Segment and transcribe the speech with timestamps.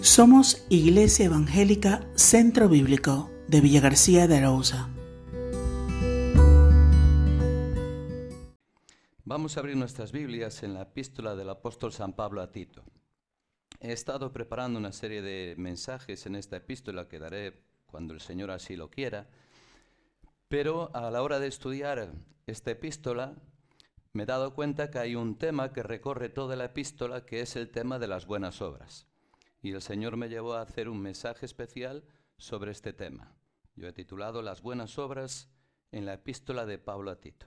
[0.00, 4.88] Somos Iglesia Evangélica Centro Bíblico de Villa García de Arauza.
[9.24, 12.84] Vamos a abrir nuestras Biblias en la epístola del apóstol San Pablo a Tito.
[13.80, 18.52] He estado preparando una serie de mensajes en esta epístola que daré cuando el Señor
[18.52, 19.26] así lo quiera,
[20.46, 22.12] pero a la hora de estudiar
[22.46, 23.34] esta epístola
[24.12, 27.56] me he dado cuenta que hay un tema que recorre toda la epístola, que es
[27.56, 29.07] el tema de las buenas obras.
[29.60, 32.04] Y el Señor me llevó a hacer un mensaje especial
[32.36, 33.34] sobre este tema.
[33.74, 35.48] Yo he titulado Las buenas obras
[35.92, 37.46] en la epístola de Pablo a Tito.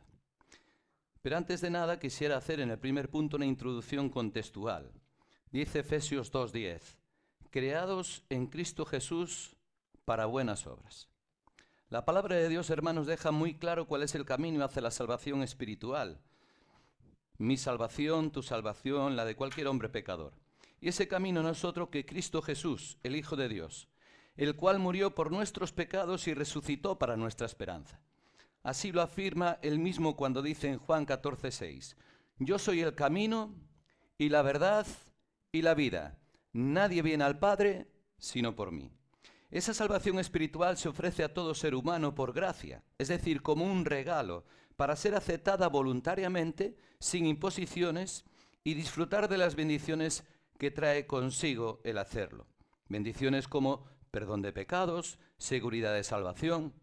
[1.22, 4.92] Pero antes de nada quisiera hacer en el primer punto una introducción contextual.
[5.52, 6.82] Dice Efesios 2.10,
[7.50, 9.56] creados en Cristo Jesús
[10.06, 11.10] para buenas obras.
[11.90, 15.44] La palabra de Dios, hermanos, deja muy claro cuál es el camino hacia la salvación
[15.44, 16.22] espiritual.
[17.38, 20.41] Mi salvación, tu salvación, la de cualquier hombre pecador.
[20.82, 23.88] Y ese camino no es otro que Cristo Jesús, el Hijo de Dios,
[24.36, 28.02] el cual murió por nuestros pecados y resucitó para nuestra esperanza.
[28.64, 31.96] Así lo afirma él mismo cuando dice en Juan 14:6,
[32.40, 33.56] Yo soy el camino
[34.18, 34.88] y la verdad
[35.52, 36.18] y la vida.
[36.52, 38.92] Nadie viene al Padre sino por mí.
[39.50, 43.84] Esa salvación espiritual se ofrece a todo ser humano por gracia, es decir, como un
[43.84, 44.46] regalo,
[44.78, 48.24] para ser aceptada voluntariamente, sin imposiciones,
[48.64, 50.24] y disfrutar de las bendiciones
[50.62, 52.46] que trae consigo el hacerlo.
[52.88, 56.76] Bendiciones como perdón de pecados, seguridad de salvación,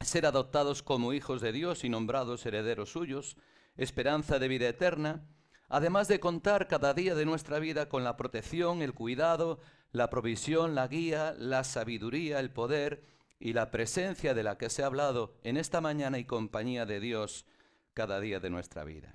[0.00, 3.36] ser adoptados como hijos de Dios y nombrados herederos suyos,
[3.76, 5.24] esperanza de vida eterna,
[5.68, 9.60] además de contar cada día de nuestra vida con la protección, el cuidado,
[9.92, 13.04] la provisión, la guía, la sabiduría, el poder
[13.38, 16.98] y la presencia de la que se ha hablado en esta mañana y compañía de
[16.98, 17.46] Dios
[17.94, 19.14] cada día de nuestra vida.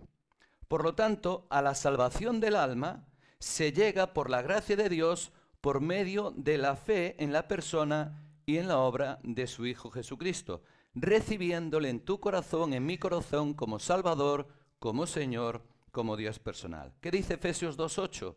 [0.70, 3.06] Por lo tanto, a la salvación del alma
[3.40, 8.24] se llega por la gracia de Dios por medio de la fe en la persona
[8.46, 10.62] y en la obra de su Hijo Jesucristo,
[10.96, 14.48] recibiéndole en tu corazón, en mi corazón, como Salvador,
[14.80, 16.94] como Señor, como Dios personal.
[17.02, 18.36] ¿Qué dice Efesios 2.8?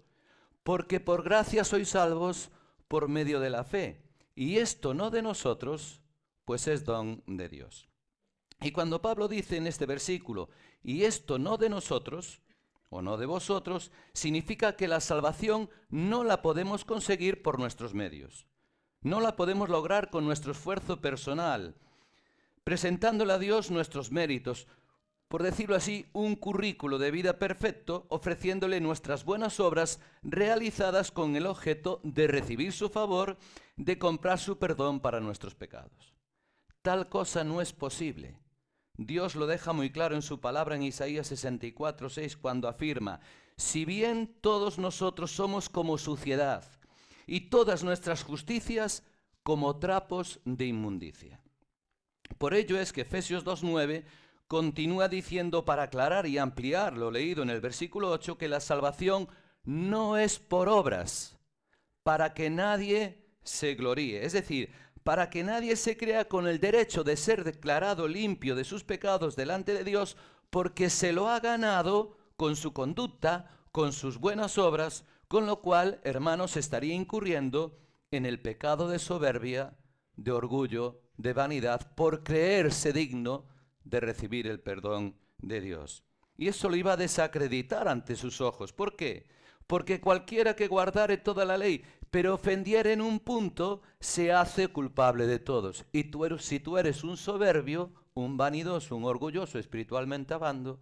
[0.62, 2.50] Porque por gracia sois salvos
[2.89, 4.03] por medio de la fe,
[4.34, 6.00] y esto no de nosotros,
[6.44, 7.89] pues es don de Dios.
[8.60, 10.50] Y cuando Pablo dice en este versículo,
[10.83, 12.43] y esto no de nosotros,
[12.91, 18.47] o no de vosotros, significa que la salvación no la podemos conseguir por nuestros medios.
[19.01, 21.77] No la podemos lograr con nuestro esfuerzo personal,
[22.65, 24.67] presentándole a Dios nuestros méritos,
[25.28, 31.47] por decirlo así, un currículo de vida perfecto, ofreciéndole nuestras buenas obras realizadas con el
[31.47, 33.39] objeto de recibir su favor,
[33.77, 36.12] de comprar su perdón para nuestros pecados.
[36.83, 38.41] Tal cosa no es posible.
[39.03, 43.21] Dios lo deja muy claro en su palabra en Isaías 64, 6, cuando afirma,
[43.56, 46.71] si bien todos nosotros somos como suciedad
[47.27, 49.03] y todas nuestras justicias
[49.43, 51.41] como trapos de inmundicia.
[52.37, 54.05] Por ello es que Efesios 2.9
[54.47, 59.31] continúa diciendo para aclarar y ampliar lo leído en el versículo 8 que la salvación
[59.65, 61.39] no es por obras,
[62.03, 64.27] para que nadie se gloríe.
[64.27, 64.71] Es decir,
[65.10, 69.34] para que nadie se crea con el derecho de ser declarado limpio de sus pecados
[69.34, 70.16] delante de Dios,
[70.50, 76.00] porque se lo ha ganado con su conducta, con sus buenas obras, con lo cual,
[76.04, 77.76] hermanos, estaría incurriendo
[78.12, 79.76] en el pecado de soberbia,
[80.15, 83.48] de orgullo, de vanidad, por creerse digno
[83.82, 86.04] de recibir el perdón de Dios.
[86.37, 88.72] Y eso lo iba a desacreditar ante sus ojos.
[88.72, 89.27] ¿Por qué?
[89.66, 95.26] Porque cualquiera que guardare toda la ley, pero ofendiera en un punto, se hace culpable
[95.26, 95.84] de todos.
[95.93, 100.81] Y tú eres, si tú eres un soberbio, un vanidoso, un orgulloso, espiritualmente hablando,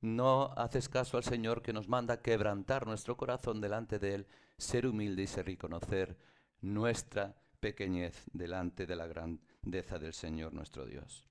[0.00, 4.26] no haces caso al Señor que nos manda quebrantar nuestro corazón delante de Él,
[4.58, 6.18] ser humilde y reconocer
[6.60, 11.26] nuestra pequeñez delante de la grandeza del Señor nuestro Dios.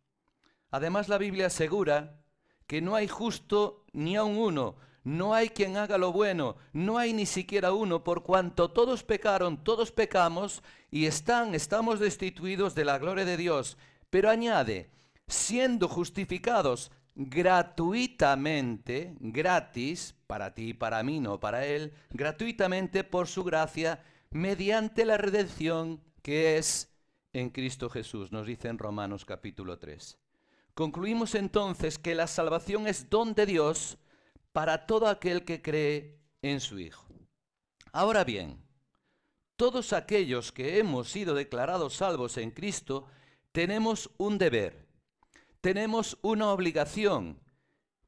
[0.72, 2.24] Además la Biblia asegura
[2.66, 7.14] que no hay justo ni aun uno, no hay quien haga lo bueno, no hay
[7.14, 12.98] ni siquiera uno, por cuanto todos pecaron, todos pecamos y están, estamos destituidos de la
[12.98, 13.78] gloria de Dios.
[14.10, 14.89] Pero añade,
[15.28, 23.44] siendo justificados gratuitamente, gratis, para ti y para mí, no para él, gratuitamente por su
[23.44, 26.89] gracia, mediante la redención que es
[27.33, 30.18] en Cristo Jesús, nos dice en Romanos capítulo 3.
[30.74, 33.98] Concluimos entonces que la salvación es don de Dios,
[34.54, 37.06] para todo aquel que cree en su Hijo.
[37.92, 38.64] Ahora bien,
[39.56, 43.08] todos aquellos que hemos sido declarados salvos en Cristo,
[43.52, 44.88] tenemos un deber,
[45.62, 47.40] tenemos una obligación,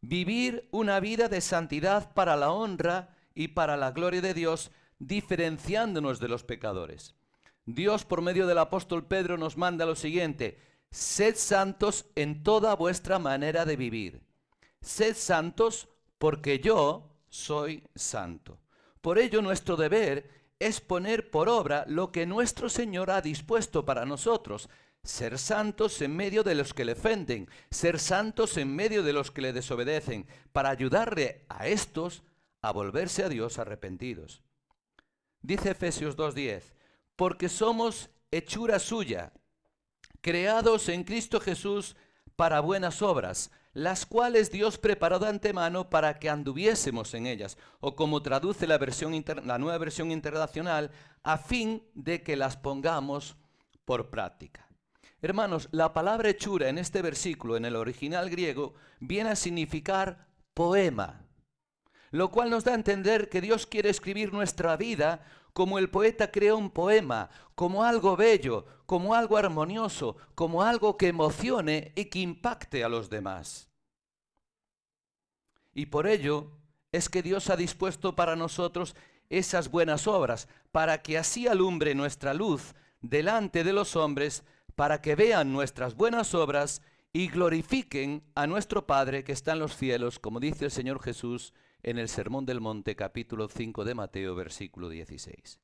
[0.02, 6.20] vivir una vida de santidad para la honra y para la gloria de Dios, diferenciándonos
[6.20, 7.16] de los pecadores.
[7.66, 10.60] Dios por medio del apóstol Pedro nos manda lo siguiente,
[10.92, 14.22] sed santos en toda vuestra manera de vivir.
[14.82, 18.60] Sed santos porque yo soy santo.
[19.02, 20.30] Por ello nuestro deber
[20.60, 24.70] es poner por obra lo que nuestro Señor ha dispuesto para nosotros,
[25.04, 29.32] ser santos en medio de los que le ofenden, ser santos en medio de los
[29.32, 32.24] que le desobedecen, para ayudarle a estos
[32.62, 34.42] a volverse a Dios arrepentidos.
[35.42, 36.64] Dice Efesios 2.10,
[37.16, 39.32] porque somos hechura suya,
[40.22, 41.96] creados en Cristo Jesús
[42.36, 47.94] para buenas obras, las cuales Dios preparó de antemano para que anduviésemos en ellas, o
[47.94, 49.13] como traduce la, versión
[49.44, 50.92] la nueva versión internacional,
[51.24, 53.36] a fin de que las pongamos
[53.83, 54.66] por práctica.
[55.22, 61.25] Hermanos, la palabra hechura en este versículo, en el original griego, viene a significar poema,
[62.12, 65.25] lo cual nos da a entender que Dios quiere escribir nuestra vida
[65.56, 71.07] como el poeta crea un poema, como algo bello, como algo armonioso, como algo que
[71.07, 73.69] emocione y que impacte a los demás.
[75.74, 76.52] Y por ello
[76.92, 78.98] es que Dios ha dispuesto para nosotros
[79.30, 84.44] esas buenas obras, para que así alumbre nuestra luz delante de los hombres,
[84.75, 86.81] para que vean nuestras buenas obras
[87.13, 91.54] y glorifiquen a nuestro Padre que está en los cielos, como dice el Señor Jesús
[91.86, 95.60] en el Sermón del Monte capítulo 5 de Mateo versículo 16.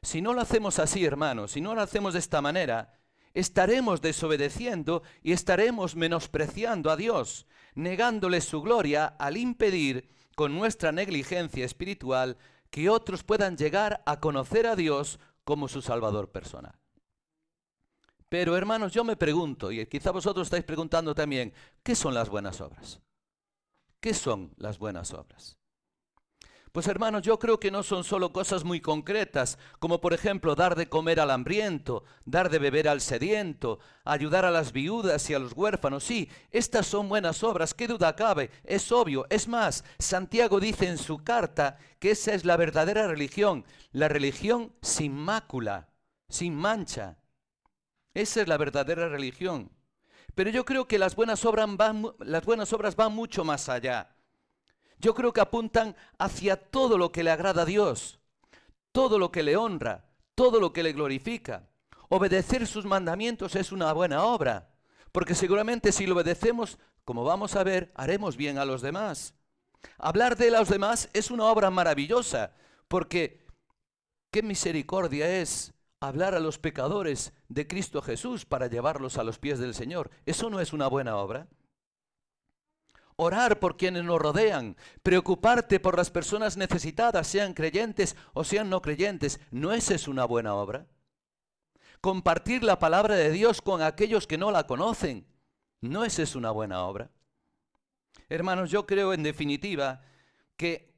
[0.00, 2.94] Si no lo hacemos así, hermanos, si no lo hacemos de esta manera,
[3.34, 11.64] estaremos desobedeciendo y estaremos menospreciando a Dios, negándole su gloria al impedir con nuestra negligencia
[11.64, 12.36] espiritual
[12.70, 16.78] que otros puedan llegar a conocer a Dios como su Salvador personal.
[18.28, 21.52] Pero hermanos, yo me pregunto, y quizá vosotros estáis preguntando también,
[21.82, 23.00] ¿qué son las buenas obras?
[24.00, 25.56] ¿Qué son las buenas obras?
[26.76, 30.74] Pues hermanos, yo creo que no son solo cosas muy concretas, como por ejemplo dar
[30.76, 35.38] de comer al hambriento, dar de beber al sediento, ayudar a las viudas y a
[35.38, 36.04] los huérfanos.
[36.04, 39.24] Sí, estas son buenas obras, qué duda cabe, es obvio.
[39.30, 44.74] Es más, Santiago dice en su carta que esa es la verdadera religión, la religión
[44.82, 45.88] sin mácula,
[46.28, 47.16] sin mancha.
[48.12, 49.70] Esa es la verdadera religión.
[50.36, 54.14] Pero yo creo que las buenas, obras van, las buenas obras van mucho más allá.
[54.98, 58.20] Yo creo que apuntan hacia todo lo que le agrada a Dios,
[58.92, 60.04] todo lo que le honra,
[60.34, 61.70] todo lo que le glorifica.
[62.10, 64.68] Obedecer sus mandamientos es una buena obra,
[65.10, 69.32] porque seguramente si lo obedecemos, como vamos a ver, haremos bien a los demás.
[69.96, 72.52] Hablar de los demás es una obra maravillosa,
[72.88, 73.46] porque
[74.30, 79.58] qué misericordia es hablar a los pecadores de Cristo Jesús para llevarlos a los pies
[79.58, 80.10] del Señor.
[80.26, 81.48] ¿Eso no es una buena obra?
[83.16, 88.82] Orar por quienes nos rodean, preocuparte por las personas necesitadas, sean creyentes o sean no
[88.82, 90.86] creyentes, ¿no esa es una buena obra?
[92.02, 95.26] Compartir la palabra de Dios con aquellos que no la conocen,
[95.80, 97.10] ¿no esa es una buena obra?
[98.28, 100.02] Hermanos, yo creo en definitiva
[100.58, 100.95] que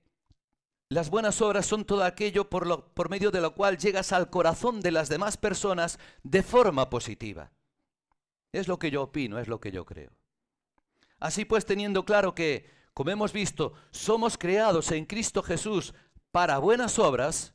[0.90, 4.90] las buenas obras son todo aquello por, medio de lo cual llegas al corazón de
[4.90, 7.52] las demás personas de forma positiva.
[8.52, 10.11] Es lo que yo opino, es lo que yo creo.
[11.20, 15.93] Así pues, teniendo claro que, como hemos visto, somos creados en Cristo Jesús
[16.31, 17.52] para buenas obras,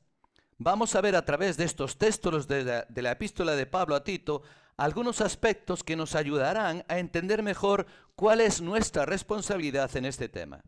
[0.59, 4.43] vamos a ver a través de estos textos de la epístola de Pablo a Tito
[4.77, 7.85] algunos aspectos que nos ayudarán a entender mejor
[8.15, 10.63] cuál es nuestra responsabilidad en este tema.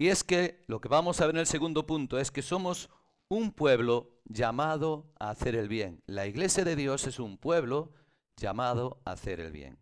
[0.00, 2.88] Y es que lo que vamos a ver en el segundo punto es que somos
[3.28, 6.02] un pueblo llamado a hacer el bien.
[6.06, 7.92] La iglesia de Dios es un pueblo
[8.34, 9.76] llamado a hacer el bien.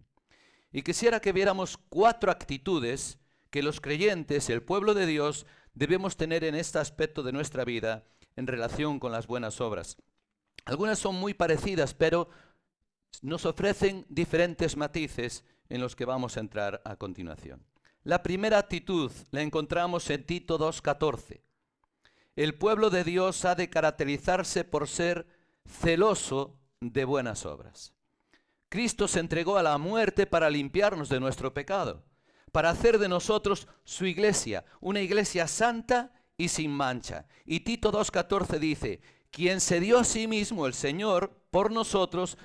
[0.73, 3.21] Y quisiera que viéramos cuatro actitudes
[3.51, 8.05] que los creyentes, el pueblo de Dios, debemos tener en este aspecto de nuestra vida
[8.35, 9.99] en relación con las buenas obras.
[10.65, 12.29] Algunas son muy parecidas, pero
[13.23, 17.68] nos ofrecen diferentes matices en los que vamos a entrar a continuación.
[18.05, 21.41] La primera actitud la encontramos en Tito 2.14.
[22.37, 25.27] El pueblo de Dios ha de caracterizarse por ser
[25.67, 27.93] celoso de buenas obras.
[28.69, 32.05] Cristo se entregó a la muerte para limpiarnos de nuestro pecado,
[32.53, 37.27] para hacer de nosotros su iglesia, una iglesia santa y sin mancha.
[37.45, 39.01] Y Tito 2.14 dice,
[39.31, 42.39] quien se dio a sí mismo el Señor por nosotros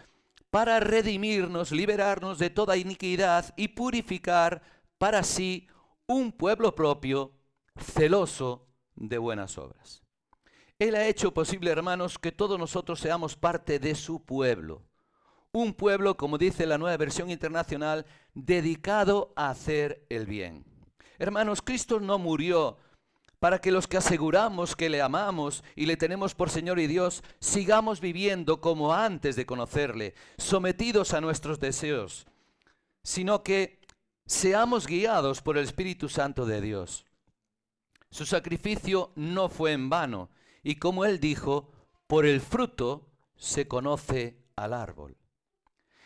[0.49, 4.61] para redimirnos, liberarnos de toda iniquidad y purificar
[5.03, 5.67] para sí
[6.07, 7.33] un pueblo propio,
[7.75, 10.01] celoso de buenas obras.
[10.79, 14.81] Él ha hecho posible, hermanos, que todos nosotros seamos parte de su pueblo.
[15.51, 20.63] Un pueblo, como dice la nueva versión internacional, dedicado a hacer el bien.
[21.19, 22.77] Hermanos, Cristo no murió
[23.39, 27.25] para que los que aseguramos que le amamos y le tenemos por Señor y Dios,
[27.41, 32.25] sigamos viviendo como antes de conocerle, sometidos a nuestros deseos,
[33.03, 33.82] sino que
[34.25, 37.05] seamos guiados por el Espíritu Santo de Dios.
[38.09, 40.29] Su sacrificio no fue en vano,
[40.61, 41.71] y como él dijo,
[42.07, 45.17] por el fruto se conoce al árbol.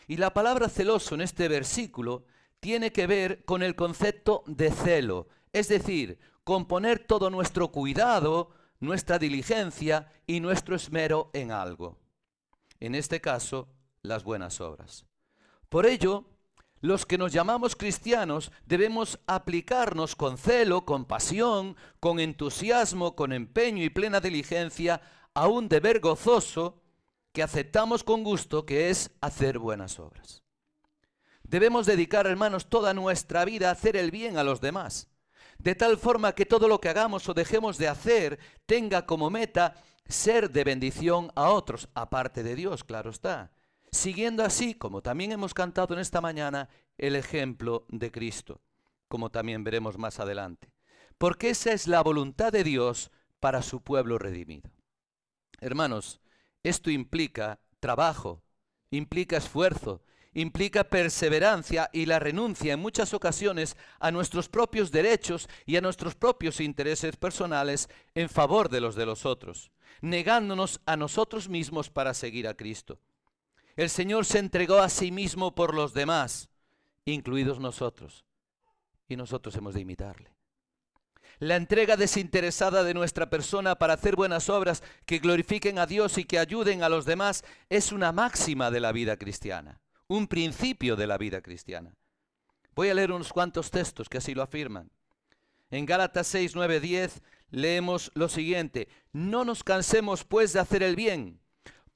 [0.07, 2.25] Y la palabra celoso en este versículo
[2.59, 8.51] tiene que ver con el concepto de celo, es decir, con poner todo nuestro cuidado,
[8.79, 11.99] nuestra diligencia y nuestro esmero en algo.
[12.79, 13.67] En este caso,
[14.01, 15.05] las buenas obras.
[15.69, 16.25] Por ello,
[16.81, 23.83] los que nos llamamos cristianos debemos aplicarnos con celo, con pasión, con entusiasmo, con empeño
[23.83, 25.01] y plena diligencia
[25.33, 26.81] a un deber gozoso
[27.31, 30.43] que aceptamos con gusto, que es hacer buenas obras.
[31.43, 35.07] Debemos dedicar, hermanos, toda nuestra vida a hacer el bien a los demás,
[35.59, 39.75] de tal forma que todo lo que hagamos o dejemos de hacer tenga como meta
[40.07, 43.51] ser de bendición a otros, aparte de Dios, claro está,
[43.91, 48.61] siguiendo así, como también hemos cantado en esta mañana, el ejemplo de Cristo,
[49.07, 50.71] como también veremos más adelante.
[51.17, 54.69] Porque esa es la voluntad de Dios para su pueblo redimido.
[55.59, 56.21] Hermanos,
[56.63, 58.43] esto implica trabajo,
[58.91, 60.03] implica esfuerzo,
[60.33, 66.13] implica perseverancia y la renuncia en muchas ocasiones a nuestros propios derechos y a nuestros
[66.13, 72.13] propios intereses personales en favor de los de los otros, negándonos a nosotros mismos para
[72.13, 72.99] seguir a Cristo.
[73.77, 76.49] El Señor se entregó a sí mismo por los demás,
[77.05, 78.25] incluidos nosotros,
[79.07, 80.33] y nosotros hemos de imitarle.
[81.37, 86.23] La entrega desinteresada de nuestra persona para hacer buenas obras que glorifiquen a Dios y
[86.23, 91.05] que ayuden a los demás es una máxima de la vida cristiana, un principio de
[91.05, 91.93] la vida cristiana.
[92.73, 94.89] Voy a leer unos cuantos textos que así lo afirman.
[95.69, 100.95] En Gálatas 6, 9, 10 leemos lo siguiente, no nos cansemos pues de hacer el
[100.95, 101.39] bien,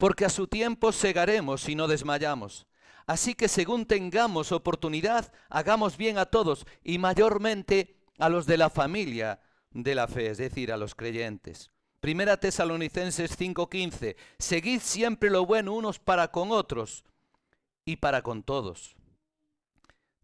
[0.01, 2.65] porque a su tiempo segaremos si no desmayamos.
[3.05, 8.71] Así que según tengamos oportunidad, hagamos bien a todos y mayormente a los de la
[8.71, 11.69] familia de la fe, es decir, a los creyentes.
[11.99, 17.03] Primera Tesalonicenses 5:15, seguid siempre lo bueno unos para con otros
[17.85, 18.95] y para con todos.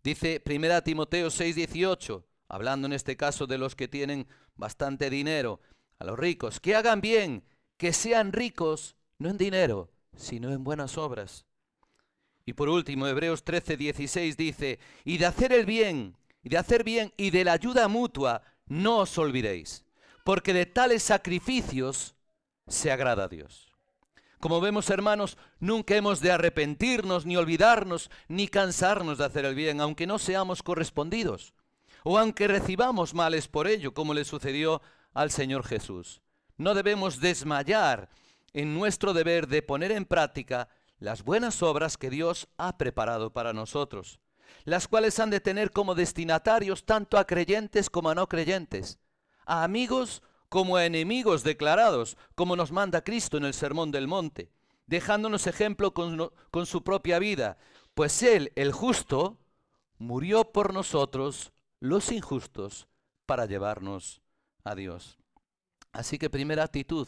[0.03, 5.61] Dice Primera Timoteo 6:18, hablando en este caso de los que tienen bastante dinero,
[5.99, 7.43] a los ricos, que hagan bien,
[7.77, 11.45] que sean ricos, no en dinero, sino en buenas obras.
[12.45, 17.13] Y por último, Hebreos 13:16 dice, y de hacer el bien, y de hacer bien
[17.17, 19.85] y de la ayuda mutua, no os olvidéis,
[20.23, 22.15] porque de tales sacrificios
[22.67, 23.67] se agrada a Dios.
[24.39, 29.81] Como vemos, hermanos, nunca hemos de arrepentirnos, ni olvidarnos, ni cansarnos de hacer el bien,
[29.81, 31.53] aunque no seamos correspondidos,
[32.03, 34.81] o aunque recibamos males por ello, como le sucedió
[35.13, 36.21] al Señor Jesús.
[36.55, 38.09] No debemos desmayar
[38.53, 43.53] en nuestro deber de poner en práctica las buenas obras que Dios ha preparado para
[43.53, 44.19] nosotros
[44.67, 48.99] las cuales han de tener como destinatarios tanto a creyentes como a no creyentes,
[49.45, 54.51] a amigos como a enemigos declarados, como nos manda Cristo en el Sermón del Monte,
[54.85, 57.57] dejándonos ejemplo con, con su propia vida,
[57.93, 59.37] pues Él, el justo,
[59.97, 62.87] murió por nosotros, los injustos,
[63.25, 64.21] para llevarnos
[64.63, 65.17] a Dios.
[65.91, 67.07] Así que primera actitud,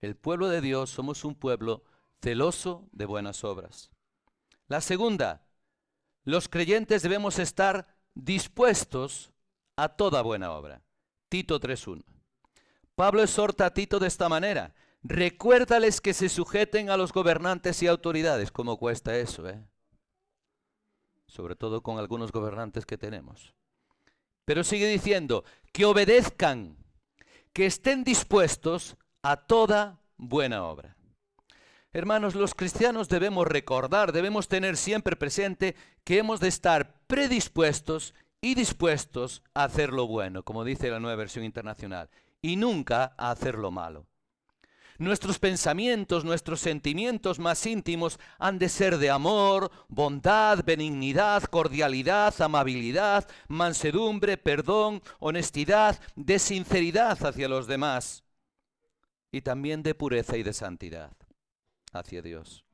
[0.00, 1.84] el pueblo de Dios somos un pueblo
[2.22, 3.90] celoso de buenas obras.
[4.68, 5.46] La segunda,
[6.24, 9.32] los creyentes debemos estar dispuestos
[9.76, 10.82] a toda buena obra.
[11.28, 12.04] Tito 3.1.
[12.94, 14.74] Pablo exhorta a Tito de esta manera.
[15.02, 18.50] Recuérdales que se sujeten a los gobernantes y autoridades.
[18.52, 19.48] ¿Cómo cuesta eso?
[19.48, 19.64] Eh?
[21.26, 23.54] Sobre todo con algunos gobernantes que tenemos.
[24.44, 26.76] Pero sigue diciendo, que obedezcan,
[27.52, 30.96] que estén dispuestos a toda buena obra.
[31.92, 35.74] Hermanos, los cristianos debemos recordar, debemos tener siempre presente
[36.04, 41.16] que hemos de estar predispuestos y dispuestos a hacer lo bueno, como dice la nueva
[41.16, 42.08] versión internacional,
[42.40, 44.06] y nunca a hacer lo malo.
[44.98, 53.26] Nuestros pensamientos, nuestros sentimientos más íntimos han de ser de amor, bondad, benignidad, cordialidad, amabilidad,
[53.48, 58.22] mansedumbre, perdón, honestidad, de sinceridad hacia los demás
[59.32, 61.12] y también de pureza y de santidad
[61.92, 62.64] hacia Dios.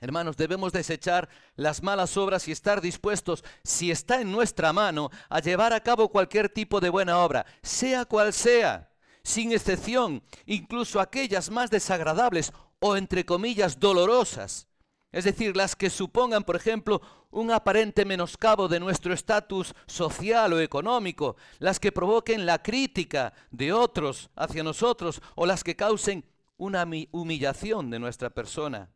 [0.00, 5.40] Hermanos, debemos desechar las malas obras y estar dispuestos, si está en nuestra mano, a
[5.40, 8.90] llevar a cabo cualquier tipo de buena obra, sea cual sea,
[9.22, 14.68] sin excepción, incluso aquellas más desagradables o entre comillas dolorosas.
[15.16, 20.60] Es decir, las que supongan, por ejemplo, un aparente menoscabo de nuestro estatus social o
[20.60, 26.22] económico, las que provoquen la crítica de otros hacia nosotros o las que causen
[26.58, 28.90] una humillación de nuestra persona.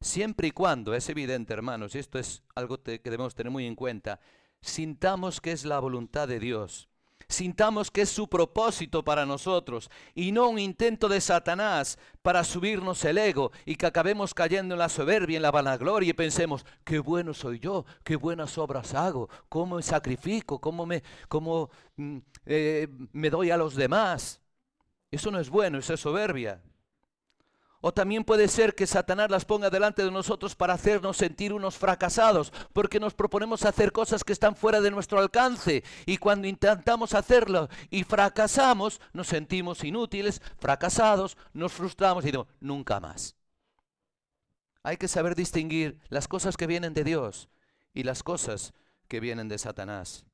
[0.00, 3.76] Siempre y cuando, es evidente hermanos, y esto es algo que debemos tener muy en
[3.76, 4.18] cuenta,
[4.62, 6.88] sintamos que es la voluntad de Dios
[7.28, 13.04] sintamos que es su propósito para nosotros y no un intento de Satanás para subirnos
[13.04, 16.98] el ego y que acabemos cayendo en la soberbia, en la vanagloria y pensemos, qué
[16.98, 22.88] bueno soy yo, qué buenas obras hago, cómo me sacrifico, cómo me, cómo, mm, eh,
[23.12, 24.40] me doy a los demás.
[25.10, 26.62] Eso no es bueno, eso es soberbia.
[27.84, 31.76] O también puede ser que Satanás las ponga delante de nosotros para hacernos sentir unos
[31.76, 35.82] fracasados, porque nos proponemos hacer cosas que están fuera de nuestro alcance.
[36.06, 43.00] Y cuando intentamos hacerlo y fracasamos, nos sentimos inútiles, fracasados, nos frustramos y digo, nunca
[43.00, 43.34] más.
[44.84, 47.48] Hay que saber distinguir las cosas que vienen de Dios
[47.92, 48.72] y las cosas
[49.08, 50.24] que vienen de Satanás.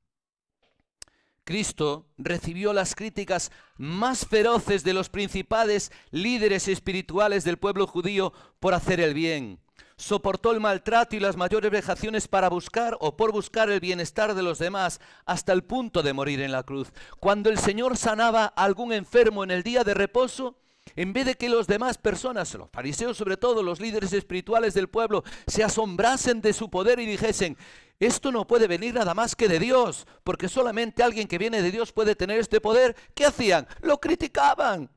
[1.48, 8.74] Cristo recibió las críticas más feroces de los principales líderes espirituales del pueblo judío por
[8.74, 9.58] hacer el bien.
[9.96, 14.42] Soportó el maltrato y las mayores vejaciones para buscar o por buscar el bienestar de
[14.42, 16.92] los demás hasta el punto de morir en la cruz.
[17.18, 20.58] Cuando el Señor sanaba a algún enfermo en el día de reposo,
[20.96, 24.88] en vez de que los demás personas, los fariseos sobre todo, los líderes espirituales del
[24.88, 27.56] pueblo, se asombrasen de su poder y dijesen,
[28.00, 31.72] esto no puede venir nada más que de Dios, porque solamente alguien que viene de
[31.72, 32.94] Dios puede tener este poder.
[33.14, 33.66] ¿Qué hacían?
[33.80, 34.90] Lo criticaban,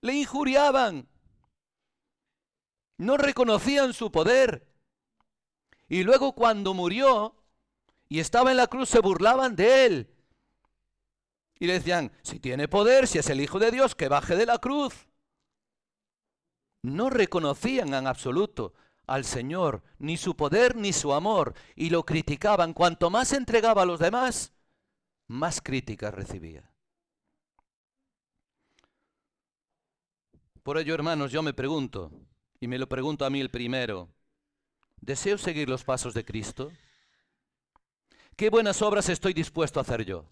[0.00, 1.08] le injuriaban,
[2.98, 4.66] no reconocían su poder.
[5.88, 7.36] Y luego cuando murió
[8.08, 10.14] y estaba en la cruz se burlaban de él.
[11.60, 14.46] Y le decían, si tiene poder, si es el Hijo de Dios, que baje de
[14.46, 15.06] la cruz.
[16.82, 18.74] No reconocían en absoluto
[19.12, 22.72] al Señor, ni su poder ni su amor, y lo criticaban.
[22.72, 24.54] Cuanto más entregaba a los demás,
[25.26, 26.72] más críticas recibía.
[30.62, 32.10] Por ello, hermanos, yo me pregunto,
[32.58, 34.08] y me lo pregunto a mí el primero,
[35.02, 36.72] ¿deseo seguir los pasos de Cristo?
[38.34, 40.24] ¿Qué buenas obras estoy dispuesto a hacer yo?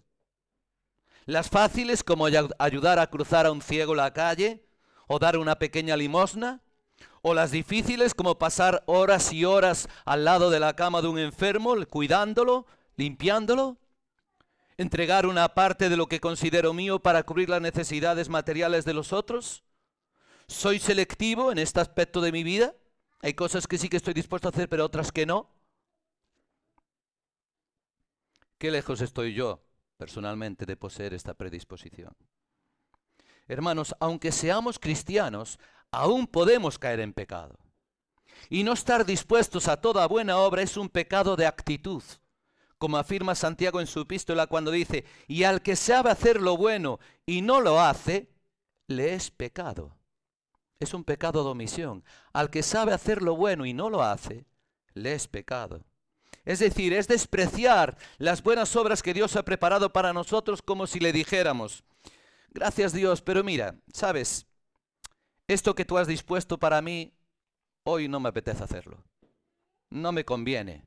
[1.25, 4.65] ¿Las fáciles como ayudar a cruzar a un ciego la calle
[5.05, 6.63] o dar una pequeña limosna?
[7.21, 11.19] O las difíciles como pasar horas y horas al lado de la cama de un
[11.19, 13.77] enfermo, cuidándolo, limpiándolo,
[14.77, 19.13] entregar una parte de lo que considero mío para cubrir las necesidades materiales de los
[19.13, 19.63] otros.
[20.47, 22.75] ¿Soy selectivo en este aspecto de mi vida?
[23.21, 25.49] Hay cosas que sí que estoy dispuesto a hacer, pero otras que no.
[28.57, 29.63] ¿Qué lejos estoy yo,
[29.97, 32.15] personalmente, de poseer esta predisposición?
[33.47, 35.59] Hermanos, aunque seamos cristianos,
[35.91, 37.57] aún podemos caer en pecado.
[38.49, 42.03] Y no estar dispuestos a toda buena obra es un pecado de actitud,
[42.77, 46.99] como afirma Santiago en su epístola cuando dice, y al que sabe hacer lo bueno
[47.25, 48.29] y no lo hace,
[48.87, 49.95] le es pecado.
[50.79, 52.03] Es un pecado de omisión.
[52.33, 54.45] Al que sabe hacer lo bueno y no lo hace,
[54.93, 55.85] le es pecado.
[56.43, 60.99] Es decir, es despreciar las buenas obras que Dios ha preparado para nosotros como si
[60.99, 61.83] le dijéramos,
[62.49, 64.47] gracias Dios, pero mira, sabes,
[65.53, 67.13] esto que tú has dispuesto para mí,
[67.83, 69.03] hoy no me apetece hacerlo.
[69.89, 70.85] No me conviene.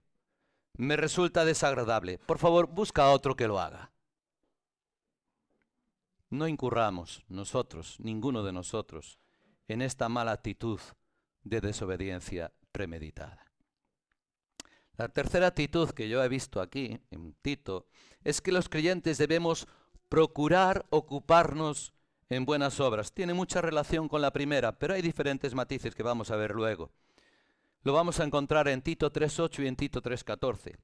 [0.76, 2.18] Me resulta desagradable.
[2.18, 3.92] Por favor, busca a otro que lo haga.
[6.30, 9.18] No incurramos nosotros, ninguno de nosotros,
[9.68, 10.80] en esta mala actitud
[11.44, 13.44] de desobediencia premeditada.
[14.96, 17.86] La tercera actitud que yo he visto aquí, en Tito,
[18.22, 19.66] es que los creyentes debemos
[20.08, 21.93] procurar ocuparnos
[22.28, 23.12] en buenas obras.
[23.12, 26.90] Tiene mucha relación con la primera, pero hay diferentes matices que vamos a ver luego.
[27.82, 30.76] Lo vamos a encontrar en Tito 3.8 y en Tito 3.14.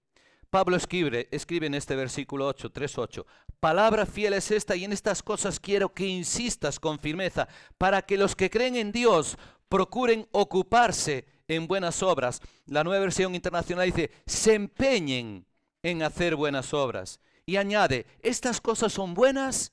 [0.50, 3.24] Pablo escribe, escribe en este versículo 8, 3.8,
[3.60, 7.46] palabra fiel es esta y en estas cosas quiero que insistas con firmeza
[7.78, 12.40] para que los que creen en Dios procuren ocuparse en buenas obras.
[12.66, 15.46] La nueva versión internacional dice, se empeñen
[15.82, 17.20] en hacer buenas obras.
[17.46, 19.72] Y añade, estas cosas son buenas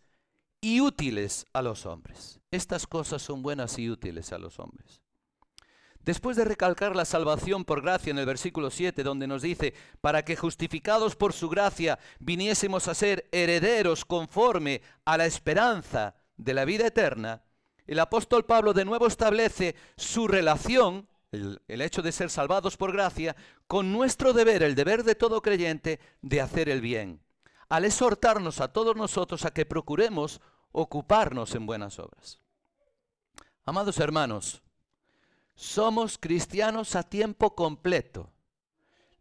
[0.61, 2.39] y útiles a los hombres.
[2.51, 5.01] Estas cosas son buenas y útiles a los hombres.
[5.99, 10.23] Después de recalcar la salvación por gracia en el versículo 7, donde nos dice, para
[10.23, 16.63] que justificados por su gracia viniésemos a ser herederos conforme a la esperanza de la
[16.63, 17.43] vida eterna,
[17.85, 22.93] el apóstol Pablo de nuevo establece su relación, el, el, hecho de ser salvados por
[22.93, 23.35] gracia,
[23.67, 27.19] con nuestro deber, el deber de todo creyente, de hacer el bien
[27.69, 32.39] al exhortarnos a todos nosotros a que procuremos ocuparnos en buenas obras.
[33.65, 34.61] Amados hermanos,
[35.55, 38.31] somos cristianos a tiempo completo.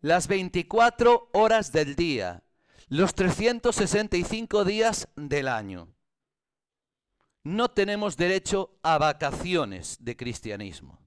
[0.01, 2.45] Las 24 horas del día,
[2.89, 5.89] los 365 días del año.
[7.43, 10.99] No tenemos derecho a vacaciones de cristianismo.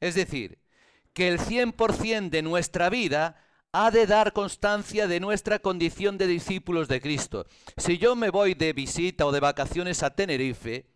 [0.00, 0.58] Es decir,
[1.12, 3.42] que el 100% de nuestra vida
[3.76, 7.44] ha de dar constancia de nuestra condición de discípulos de Cristo.
[7.76, 10.86] Si yo me voy de visita o de vacaciones a Tenerife,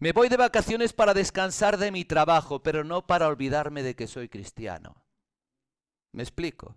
[0.00, 4.08] me voy de vacaciones para descansar de mi trabajo, pero no para olvidarme de que
[4.08, 5.04] soy cristiano.
[6.10, 6.76] ¿Me explico?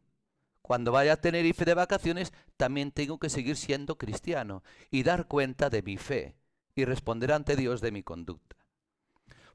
[0.61, 5.71] Cuando vaya a Tenerife de vacaciones, también tengo que seguir siendo cristiano y dar cuenta
[5.71, 6.35] de mi fe
[6.75, 8.55] y responder ante Dios de mi conducta.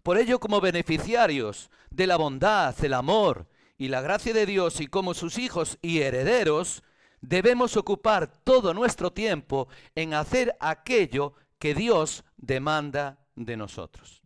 [0.03, 3.47] Por ello, como beneficiarios de la bondad, el amor
[3.79, 6.83] y la gracia de Dios y como sus hijos y herederos,
[7.21, 14.23] debemos ocupar todo nuestro tiempo en hacer aquello que Dios demanda de nosotros.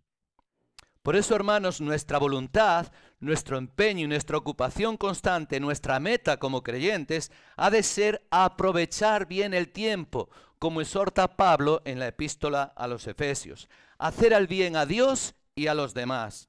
[1.03, 7.33] Por eso, hermanos, nuestra voluntad, nuestro empeño y nuestra ocupación constante, nuestra meta como creyentes,
[7.57, 13.09] ha de ser aprovechar bien el tiempo, como exhorta Pablo en la epístola a los
[13.09, 13.69] Efesios.
[13.99, 16.49] Hacer al bien a Dios y a los demás,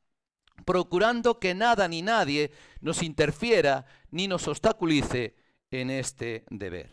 [0.66, 5.36] procurando que nada ni nadie nos interfiera ni nos obstaculice
[5.72, 6.92] en este deber.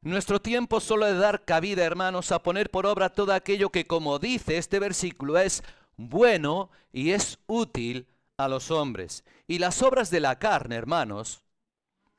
[0.00, 4.18] Nuestro tiempo solo de dar cabida, hermanos, a poner por obra todo aquello que, como
[4.18, 5.62] dice este versículo, es
[5.96, 9.24] bueno y es útil a los hombres.
[9.46, 11.44] Y las obras de la carne, hermanos,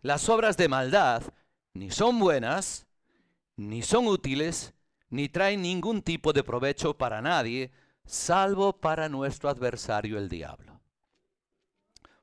[0.01, 1.23] las obras de maldad,
[1.73, 2.87] ni son buenas,
[3.57, 4.73] ni son útiles,
[5.09, 7.71] ni traen ningún tipo de provecho para nadie,
[8.05, 10.81] salvo para nuestro adversario el diablo.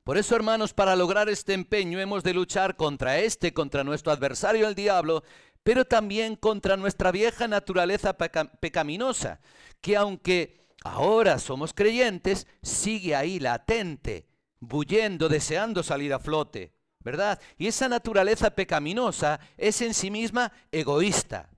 [0.03, 4.67] Por eso, hermanos, para lograr este empeño hemos de luchar contra este, contra nuestro adversario
[4.67, 5.23] el diablo,
[5.63, 9.39] pero también contra nuestra vieja naturaleza pecaminosa,
[9.79, 14.27] que aunque ahora somos creyentes, sigue ahí latente,
[14.59, 17.39] bullendo, deseando salir a flote, ¿verdad?
[17.57, 21.49] Y esa naturaleza pecaminosa es en sí misma egoísta,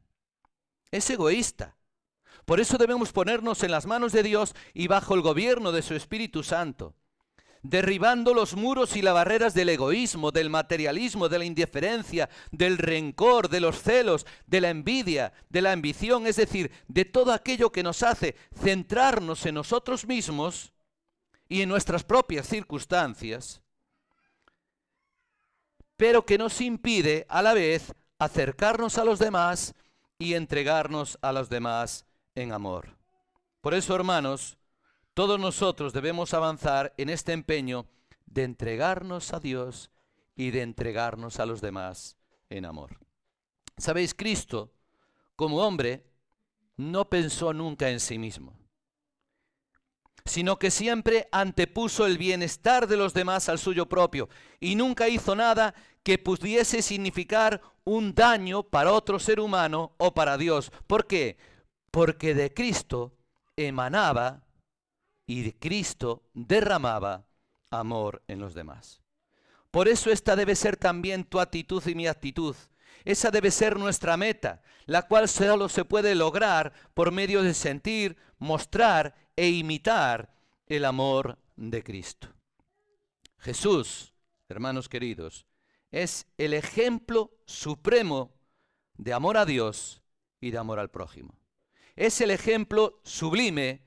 [0.91, 1.77] es egoísta.
[2.45, 5.95] Por eso debemos ponernos en las manos de Dios y bajo el gobierno de su
[5.95, 6.93] Espíritu Santo,
[7.61, 13.47] derribando los muros y las barreras del egoísmo, del materialismo, de la indiferencia, del rencor,
[13.47, 17.83] de los celos, de la envidia, de la ambición, es decir, de todo aquello que
[17.83, 20.73] nos hace centrarnos en nosotros mismos
[21.47, 23.61] y en nuestras propias circunstancias,
[25.95, 29.73] pero que nos impide a la vez acercarnos a los demás
[30.19, 32.97] y entregarnos a los demás en amor.
[33.61, 34.57] Por eso, hermanos,
[35.13, 37.85] todos nosotros debemos avanzar en este empeño
[38.25, 39.91] de entregarnos a Dios
[40.35, 42.17] y de entregarnos a los demás
[42.49, 42.99] en amor.
[43.77, 44.73] Sabéis, Cristo,
[45.35, 46.03] como hombre,
[46.77, 48.57] no pensó nunca en sí mismo,
[50.25, 55.35] sino que siempre antepuso el bienestar de los demás al suyo propio y nunca hizo
[55.35, 60.71] nada que pudiese significar un daño para otro ser humano o para Dios.
[60.87, 61.37] ¿Por qué?
[61.93, 63.15] Porque de Cristo
[63.55, 64.41] emanaba
[65.27, 67.27] y de Cristo derramaba
[67.69, 69.03] amor en los demás.
[69.69, 72.55] Por eso esta debe ser también tu actitud y mi actitud.
[73.05, 78.17] Esa debe ser nuestra meta, la cual solo se puede lograr por medio de sentir,
[78.39, 80.33] mostrar e imitar
[80.65, 82.27] el amor de Cristo.
[83.37, 84.15] Jesús,
[84.49, 85.45] hermanos queridos,
[85.91, 88.33] es el ejemplo supremo
[88.97, 90.01] de amor a Dios
[90.41, 91.42] y de amor al prójimo
[91.95, 93.81] es el ejemplo sublime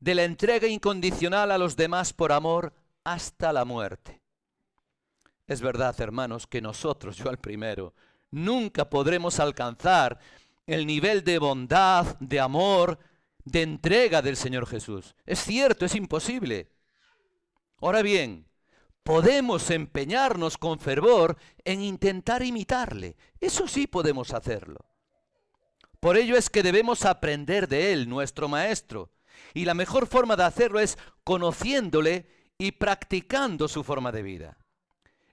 [0.00, 4.20] de la entrega incondicional a los demás por amor hasta la muerte.
[5.46, 7.94] Es verdad, hermanos, que nosotros, yo al primero,
[8.30, 10.18] nunca podremos alcanzar
[10.66, 12.98] el nivel de bondad, de amor,
[13.44, 15.14] de entrega del Señor Jesús.
[15.26, 16.70] Es cierto, es imposible.
[17.80, 18.46] Ahora bien,
[19.02, 23.16] podemos empeñarnos con fervor en intentar imitarle.
[23.40, 24.91] Eso sí podemos hacerlo.
[26.02, 29.12] Por ello es que debemos aprender de Él, nuestro Maestro.
[29.54, 32.26] Y la mejor forma de hacerlo es conociéndole
[32.58, 34.58] y practicando su forma de vida.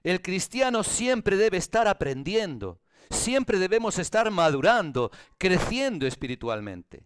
[0.04, 2.80] El cristiano siempre debe estar aprendiendo,
[3.10, 7.04] siempre debemos estar madurando, creciendo espiritualmente.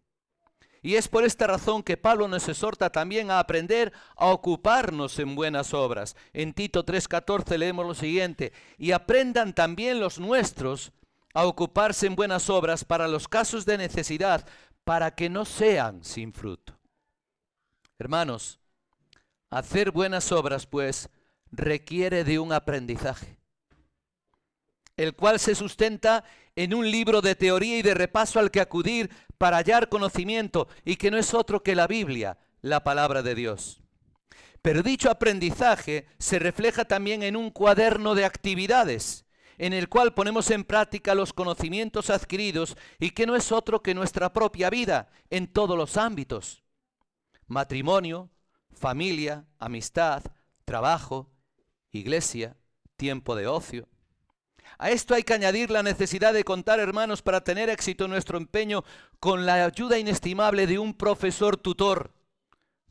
[0.82, 5.34] Y es por esta razón que Pablo nos exhorta también a aprender a ocuparnos en
[5.34, 6.16] buenas obras.
[6.34, 10.92] En Tito 3:14 leemos lo siguiente, y aprendan también los nuestros
[11.34, 14.46] a ocuparse en buenas obras para los casos de necesidad,
[14.84, 16.78] para que no sean sin fruto.
[17.98, 18.60] Hermanos,
[19.50, 21.10] hacer buenas obras, pues,
[21.50, 23.38] requiere de un aprendizaje,
[24.96, 26.24] el cual se sustenta
[26.56, 30.96] en un libro de teoría y de repaso al que acudir para hallar conocimiento y
[30.96, 33.80] que no es otro que la Biblia, la palabra de Dios.
[34.62, 39.23] Pero dicho aprendizaje se refleja también en un cuaderno de actividades,
[39.58, 43.94] en el cual ponemos en práctica los conocimientos adquiridos y que no es otro que
[43.94, 46.62] nuestra propia vida en todos los ámbitos.
[47.46, 48.30] Matrimonio,
[48.72, 50.22] familia, amistad,
[50.64, 51.30] trabajo,
[51.92, 52.56] iglesia,
[52.96, 53.88] tiempo de ocio.
[54.78, 58.38] A esto hay que añadir la necesidad de contar, hermanos, para tener éxito en nuestro
[58.38, 58.84] empeño
[59.20, 62.12] con la ayuda inestimable de un profesor tutor,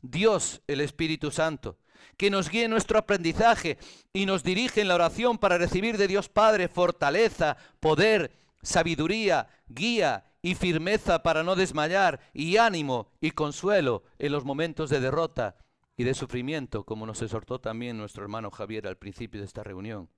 [0.00, 1.78] Dios el Espíritu Santo,
[2.16, 3.78] que nos guíe nuestro aprendizaje
[4.12, 10.24] y nos dirige en la oración para recibir de Dios Padre fortaleza, poder, sabiduría, guía
[10.42, 15.56] y firmeza para no desmayar y ánimo y consuelo en los momentos de derrota
[15.96, 20.08] y de sufrimiento, como nos exhortó también nuestro hermano Javier al principio de esta reunión.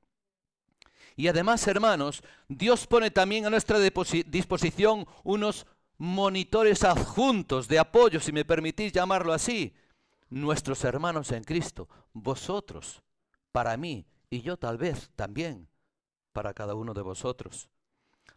[1.16, 5.66] Y además, hermanos, Dios pone también a nuestra disposición unos
[5.98, 9.74] monitores adjuntos de apoyo, si me permitís llamarlo así,
[10.28, 13.02] nuestros hermanos en Cristo, vosotros,
[13.52, 15.68] para mí y yo tal vez también
[16.32, 17.70] para cada uno de vosotros,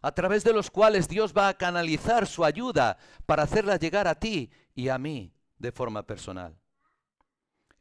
[0.00, 4.14] a través de los cuales Dios va a canalizar su ayuda para hacerla llegar a
[4.14, 6.56] ti y a mí de forma personal.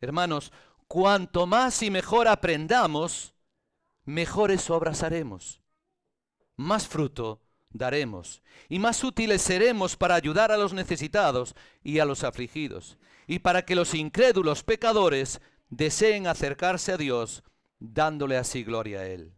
[0.02, 0.52] Hermanos,
[0.88, 3.34] cuanto más y mejor aprendamos,
[4.04, 5.62] mejores obras haremos,
[6.56, 12.24] más fruto daremos y más útiles seremos para ayudar a los necesitados y a los
[12.24, 12.98] afligidos,
[13.30, 15.40] y para que los incrédulos pecadores
[15.70, 17.44] deseen acercarse a Dios,
[17.78, 19.32] dándole así gloria a Él.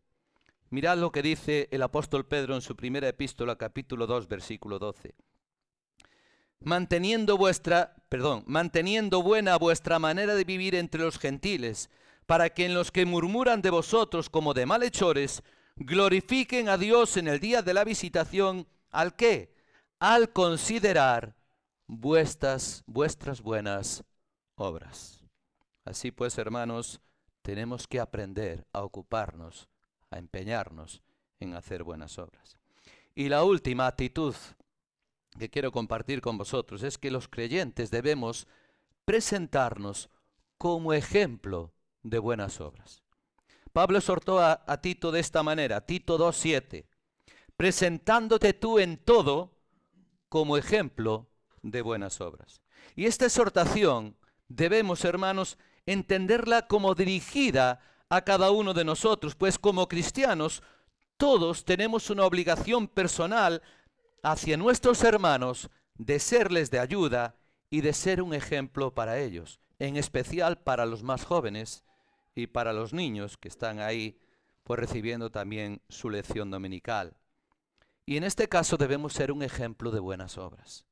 [0.70, 5.14] Mirad lo que dice el apóstol Pedro en su primera epístola, capítulo 2, versículo 12
[6.62, 11.90] manteniendo vuestra, perdón, manteniendo buena vuestra manera de vivir entre los gentiles,
[12.28, 15.44] para que en los que murmuran de vosotros como de malhechores,
[15.76, 19.56] glorifiquen a Dios en el día de la visitación, ¿al qué?
[20.00, 21.36] Al considerar
[21.92, 24.06] vuestras, vuestras buenas
[24.56, 25.20] obras.
[25.84, 27.02] Así pues, hermanos,
[27.42, 29.68] tenemos que aprender a ocuparnos,
[30.10, 31.02] a empeñarnos
[31.42, 32.58] en hacer buenas obras.
[33.14, 34.34] Y la última actitud
[35.38, 38.48] que quiero compartir con vosotros es que los creyentes debemos
[39.04, 40.10] presentarnos
[40.58, 41.74] como ejemplo
[42.04, 43.04] de buenas obras.
[43.74, 46.86] Pablo exhortó a, Tito de esta manera, Tito 2.7,
[47.58, 49.58] presentándote tú en todo
[50.30, 51.31] como ejemplo
[51.62, 52.62] de buenas obras.
[52.96, 59.88] Y esta exhortación debemos, hermanos, entenderla como dirigida a cada uno de nosotros, pues como
[59.88, 60.62] cristianos
[61.18, 63.62] todos tenemos una obligación personal
[64.24, 67.36] hacia nuestros hermanos de serles de ayuda
[67.70, 71.84] y de ser un ejemplo para ellos, en especial para los más jóvenes
[72.36, 74.20] y para los niños que están ahí
[74.64, 77.16] pues recibiendo también su lección dominical.
[78.06, 80.86] Y en este caso debemos ser un ejemplo de buenas obras.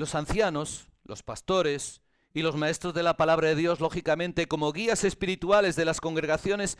[0.00, 2.00] Los ancianos, los pastores
[2.34, 6.78] y los maestros de la palabra de Dios, lógicamente como guías espirituales de las congregaciones,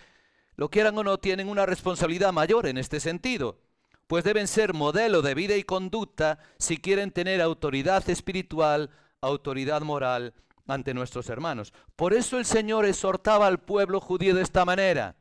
[0.56, 3.58] lo quieran o no, tienen una responsabilidad mayor en este sentido
[4.10, 10.34] pues deben ser modelo de vida y conducta si quieren tener autoridad espiritual, autoridad moral
[10.66, 11.72] ante nuestros hermanos.
[11.94, 15.14] Por eso el Señor exhortaba al pueblo judío de esta manera,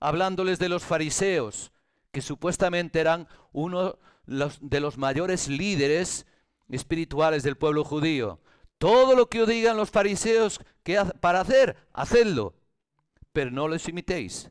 [0.00, 1.70] hablándoles de los fariseos,
[2.12, 6.24] que supuestamente eran uno de los mayores líderes
[6.68, 8.40] espirituales del pueblo judío.
[8.78, 10.60] Todo lo que os digan los fariseos
[11.20, 12.54] para hacer, hacedlo,
[13.32, 14.50] pero no los imitéis,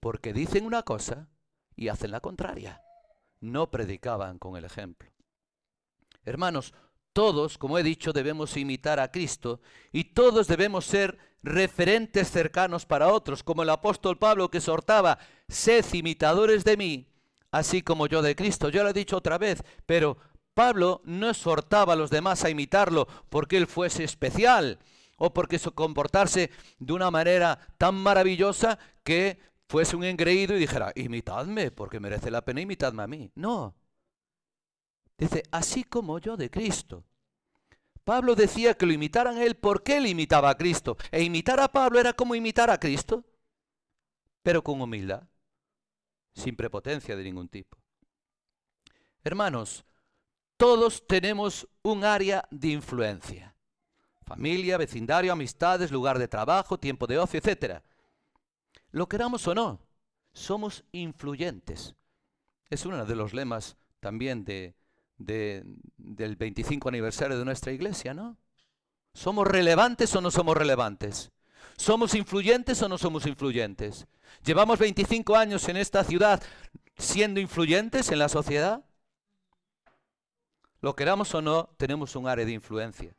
[0.00, 1.28] porque dicen una cosa
[1.76, 2.82] y hacen la contraria
[3.42, 5.10] no predicaban con el ejemplo.
[6.24, 6.72] Hermanos,
[7.12, 13.08] todos, como he dicho, debemos imitar a Cristo y todos debemos ser referentes cercanos para
[13.08, 17.08] otros, como el apóstol Pablo que exhortaba, sed imitadores de mí,
[17.50, 18.70] así como yo de Cristo.
[18.70, 20.16] Yo lo he dicho otra vez, pero
[20.54, 24.78] Pablo no exhortaba a los demás a imitarlo porque él fuese especial
[25.16, 29.38] o porque su comportarse de una manera tan maravillosa que
[29.68, 33.30] fuese un engreído y dijera, imitadme, porque merece la pena imitadme a mí.
[33.34, 33.74] No.
[35.16, 37.04] Dice, así como yo de Cristo.
[38.04, 40.96] Pablo decía que lo imitaran él porque él imitaba a Cristo.
[41.10, 43.24] E imitar a Pablo era como imitar a Cristo,
[44.42, 45.22] pero con humildad,
[46.34, 47.78] sin prepotencia de ningún tipo.
[49.22, 49.84] Hermanos,
[50.62, 53.52] todos tenemos un área de influencia.
[54.24, 57.82] Familia, vecindario, amistades, lugar de trabajo, tiempo de ocio, etcétera.
[58.92, 59.80] Lo queramos o no,
[60.32, 61.96] somos influyentes.
[62.70, 64.76] Es uno de los lemas también de,
[65.18, 68.36] del 25 aniversario de nuestra iglesia, ¿no?
[69.14, 71.32] ¿Somos relevantes o no somos relevantes?
[71.76, 74.06] ¿Somos influyentes o no somos influyentes?
[74.44, 76.40] ¿Llevamos 25 años en esta ciudad
[76.96, 78.84] siendo influyentes en la sociedad?
[80.82, 83.14] Lo queramos o no, tenemos un área de influencia.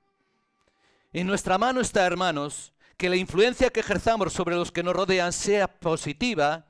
[1.12, 5.34] En nuestra mano está, hermanos, que la influencia que ejerzamos sobre los que nos rodean
[5.34, 6.68] sea positiva,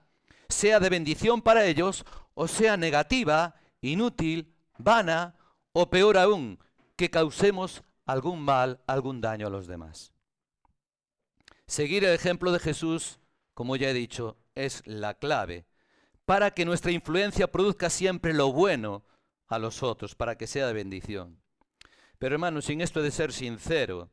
[0.47, 5.35] sea de bendición para ellos, o sea negativa, inútil, vana,
[5.73, 6.59] o peor aún,
[6.95, 10.13] que causemos algún mal, algún daño a los demás.
[11.67, 13.19] Seguir el ejemplo de Jesús,
[13.53, 15.65] como ya he dicho, es la clave
[16.25, 19.03] para que nuestra influencia produzca siempre lo bueno
[19.47, 21.41] a los otros, para que sea de bendición.
[22.17, 24.11] Pero hermanos, sin esto de ser sincero,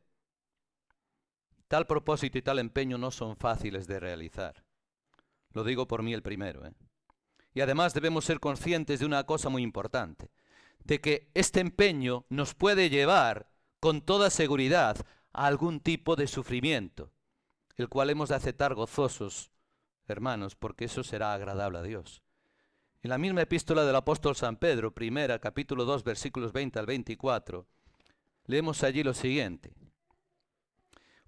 [1.67, 4.63] tal propósito y tal empeño no son fáciles de realizar.
[5.53, 6.65] Lo digo por mí el primero.
[6.65, 6.73] ¿eh?
[7.53, 10.31] Y además debemos ser conscientes de una cosa muy importante,
[10.83, 14.97] de que este empeño nos puede llevar con toda seguridad
[15.33, 17.11] a algún tipo de sufrimiento,
[17.77, 19.51] el cual hemos de aceptar gozosos,
[20.07, 22.21] hermanos, porque eso será agradable a Dios.
[23.03, 27.65] En la misma epístola del apóstol San Pedro, primera, capítulo 2, versículos 20 al 24,
[28.45, 29.73] leemos allí lo siguiente.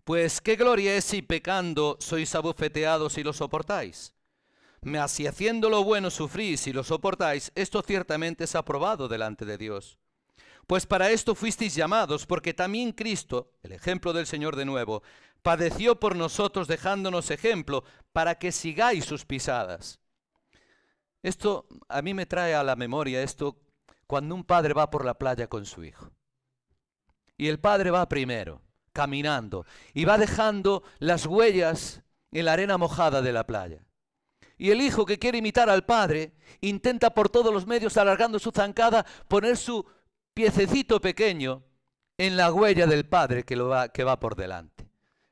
[0.03, 4.13] Pues qué gloria es si pecando sois abofeteados y lo soportáis.
[4.83, 9.57] Mas si haciendo lo bueno sufrís y lo soportáis, esto ciertamente es aprobado delante de
[9.57, 9.97] Dios.
[10.67, 15.01] Pues para esto fuisteis llamados, porque también Cristo, el ejemplo del Señor de nuevo,
[15.41, 20.02] padeció por nosotros dejándonos ejemplo para que sigáis sus pisadas.
[21.23, 23.57] Esto a mí me trae a la memoria esto
[24.07, 26.11] cuando un padre va por la playa con su hijo.
[27.37, 33.21] Y el padre va primero, caminando, y va dejando las huellas en la arena mojada
[33.21, 33.85] de la playa.
[34.57, 38.51] Y el hijo que quiere imitar al padre intenta por todos los medios, alargando su
[38.51, 39.85] zancada, poner su
[40.33, 41.63] piececito pequeño
[42.17, 44.87] en la huella del padre que, lo va, que va por delante.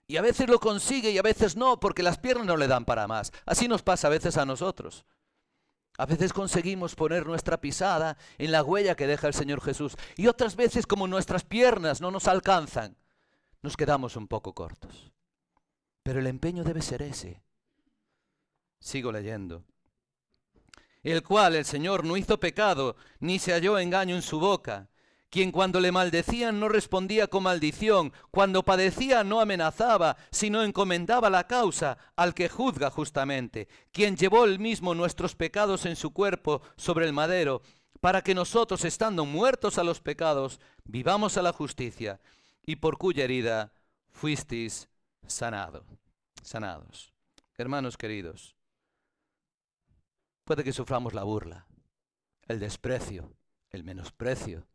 [0.07, 2.85] Y a veces lo consigue y a veces no, porque las piernas no le dan
[2.85, 3.31] para más.
[3.45, 5.05] Así nos pasa a veces a nosotros.
[5.97, 9.95] A veces conseguimos poner nuestra pisada en la huella que deja el Señor Jesús.
[10.15, 12.97] Y otras veces, como nuestras piernas no nos alcanzan,
[13.61, 15.11] nos quedamos un poco cortos.
[16.03, 17.41] Pero el empeño debe ser ese.
[18.79, 19.63] Sigo leyendo.
[21.03, 24.89] El cual el Señor no hizo pecado, ni se halló engaño en su boca
[25.31, 31.47] quien cuando le maldecían no respondía con maldición, cuando padecía no amenazaba, sino encomendaba la
[31.47, 37.05] causa al que juzga justamente, quien llevó él mismo nuestros pecados en su cuerpo sobre
[37.05, 37.61] el madero,
[38.01, 42.19] para que nosotros, estando muertos a los pecados, vivamos a la justicia,
[42.65, 43.71] y por cuya herida
[44.09, 44.89] fuisteis
[45.25, 45.85] sanado,
[46.43, 47.13] sanados.
[47.57, 48.57] Hermanos queridos,
[50.43, 51.67] puede que suframos la burla,
[52.47, 53.31] el desprecio,
[53.69, 54.67] el menosprecio,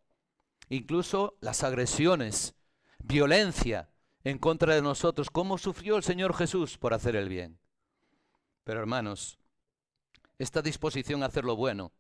[0.69, 2.55] incluso las agresiones,
[2.99, 3.91] violencia
[4.25, 7.59] en contra de nosotros, cómo sufrió el Señor Jesús por hacer el bien.
[8.65, 9.39] Pero hermanos,
[10.39, 11.93] esta disposición a hacer lo bueno,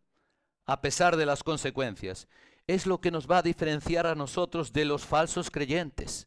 [0.66, 2.26] a pesar de las consecuencias,
[2.66, 6.26] es lo que nos va a diferenciar a nosotros de los falsos creyentes,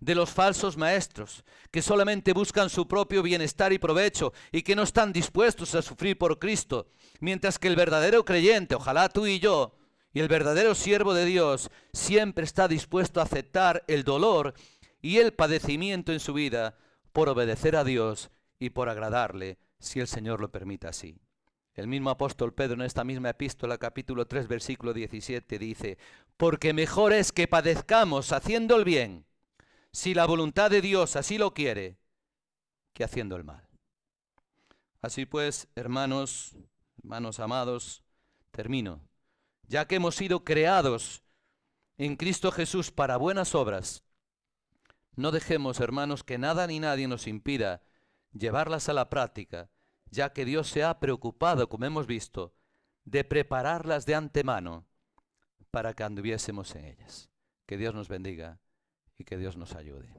[0.00, 4.82] de los falsos maestros, que solamente buscan su propio bienestar y provecho y que no
[4.82, 6.88] están dispuestos a sufrir por Cristo,
[7.20, 9.76] mientras que el verdadero creyente, ojalá tú y yo,
[10.16, 14.54] y el verdadero siervo de Dios siempre está dispuesto a aceptar el dolor
[15.02, 16.78] y el padecimiento en su vida
[17.12, 21.20] por obedecer a Dios y por agradarle, si el Señor lo permite así.
[21.74, 25.98] El mismo apóstol Pedro en esta misma epístola, capítulo 3, versículo 17, dice,
[26.38, 29.26] porque mejor es que padezcamos haciendo el bien,
[29.92, 31.98] si la voluntad de Dios así lo quiere,
[32.94, 33.68] que haciendo el mal.
[35.02, 36.56] Así pues, hermanos,
[37.02, 38.02] hermanos amados,
[38.50, 39.02] termino
[39.68, 41.22] ya que hemos sido creados
[41.98, 44.04] en Cristo Jesús para buenas obras,
[45.16, 47.82] no dejemos, hermanos, que nada ni nadie nos impida
[48.32, 49.70] llevarlas a la práctica,
[50.10, 52.54] ya que Dios se ha preocupado, como hemos visto,
[53.04, 54.86] de prepararlas de antemano
[55.70, 57.30] para que anduviésemos en ellas.
[57.64, 58.60] Que Dios nos bendiga
[59.18, 60.14] y que Dios nos ayude.